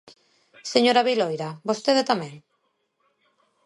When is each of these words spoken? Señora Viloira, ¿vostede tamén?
Señora 0.73 1.05
Viloira, 1.09 1.49
¿vostede 1.67 2.03
tamén? 2.11 2.33